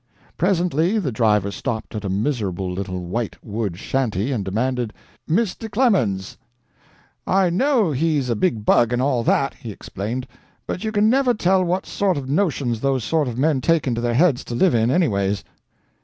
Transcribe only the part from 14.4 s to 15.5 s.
to live in, anyways."